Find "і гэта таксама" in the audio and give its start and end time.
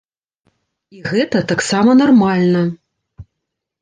0.95-1.91